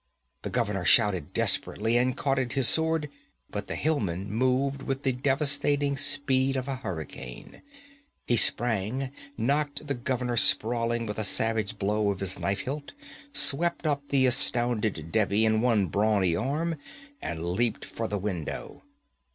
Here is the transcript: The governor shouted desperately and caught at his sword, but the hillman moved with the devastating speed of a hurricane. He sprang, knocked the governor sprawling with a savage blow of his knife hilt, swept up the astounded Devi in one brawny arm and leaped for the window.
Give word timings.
The 0.41 0.49
governor 0.49 0.83
shouted 0.83 1.31
desperately 1.31 1.95
and 1.95 2.17
caught 2.17 2.39
at 2.39 2.53
his 2.53 2.67
sword, 2.67 3.07
but 3.51 3.67
the 3.67 3.75
hillman 3.75 4.31
moved 4.33 4.81
with 4.81 5.03
the 5.03 5.11
devastating 5.11 5.95
speed 5.95 6.55
of 6.57 6.67
a 6.67 6.77
hurricane. 6.77 7.61
He 8.25 8.35
sprang, 8.35 9.11
knocked 9.37 9.85
the 9.85 9.93
governor 9.93 10.37
sprawling 10.37 11.05
with 11.05 11.19
a 11.19 11.23
savage 11.23 11.77
blow 11.77 12.09
of 12.09 12.19
his 12.19 12.39
knife 12.39 12.61
hilt, 12.61 12.93
swept 13.31 13.85
up 13.85 14.01
the 14.07 14.25
astounded 14.25 15.09
Devi 15.11 15.45
in 15.45 15.61
one 15.61 15.85
brawny 15.85 16.35
arm 16.35 16.77
and 17.21 17.45
leaped 17.45 17.85
for 17.85 18.07
the 18.07 18.17
window. 18.17 18.81